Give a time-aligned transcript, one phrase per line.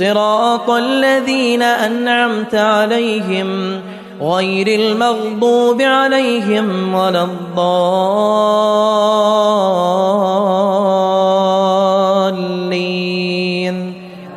[0.00, 3.80] صراط الذين أنعمت عليهم
[4.22, 7.64] غير المغضوب عليهم ولا الضالين.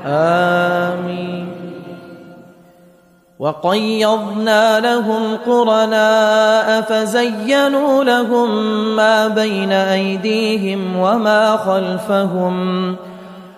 [0.05, 1.47] آمين.
[3.39, 8.49] وقيضنا لهم قرناء فزينوا لهم
[8.95, 12.95] ما بين أيديهم وما خلفهم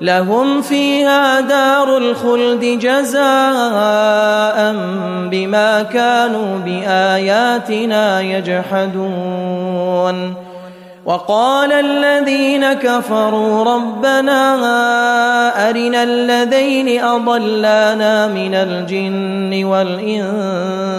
[0.00, 3.18] لهم فيها دار الخلد جزاء
[5.30, 9.68] بما كانوا بآياتنا يجحدون.
[11.08, 14.56] وقال الذين كفروا ربنا
[15.70, 20.98] أرنا الذين أضلانا من الجن والإنس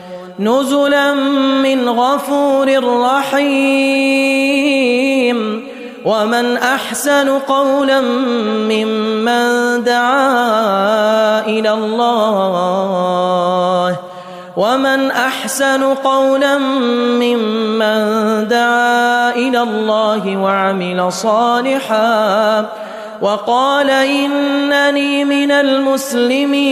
[0.41, 1.13] نزلا
[1.63, 2.67] من غفور
[3.01, 3.81] رحيم.
[6.05, 8.01] ومن أحسن قولا
[8.69, 13.01] ممن دعا إلى الله.
[14.57, 16.57] ومن أحسن قولا
[17.21, 17.97] ممن
[18.47, 22.65] دعا إلى الله وعمل صالحا.
[23.21, 26.71] وقال إنني من المسلمين.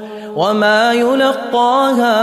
[0.35, 2.21] وما يلقاها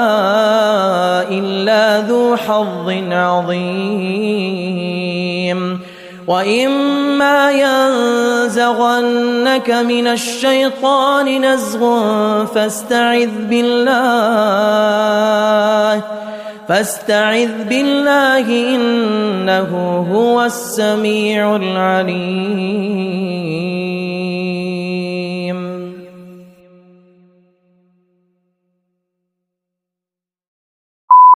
[1.28, 4.48] إلا ذو حظ عظيم
[6.26, 12.04] وإما ينزغنك من الشيطان نزغ
[12.44, 13.88] فاستعذ بالله
[16.68, 19.70] فاستعذ بالله إنه
[20.12, 23.08] هو السميع العليم